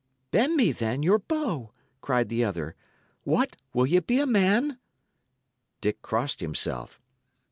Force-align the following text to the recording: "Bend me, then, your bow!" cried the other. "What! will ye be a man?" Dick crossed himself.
"Bend 0.31 0.55
me, 0.55 0.71
then, 0.71 1.03
your 1.03 1.19
bow!" 1.19 1.73
cried 2.01 2.29
the 2.29 2.43
other. 2.43 2.73
"What! 3.23 3.55
will 3.71 3.85
ye 3.85 3.99
be 3.99 4.19
a 4.19 4.25
man?" 4.25 4.79
Dick 5.79 6.01
crossed 6.01 6.39
himself. 6.39 6.99